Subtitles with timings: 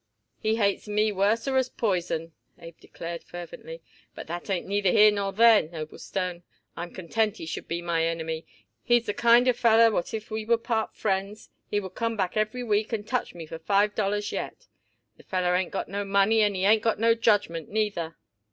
[0.39, 3.83] "He hates me worser as poison," Abe declared fervently,
[4.15, 6.41] "but that ain't neither here nor there, Noblestone.
[6.75, 8.43] I'm content he should be my enemy.
[8.81, 12.35] He's the kind of feller what if we would part friends, he would come back
[12.35, 14.65] every week and touch me for five dollars yet.
[15.17, 18.15] The feller ain't got no money and he ain't got no judgment neither."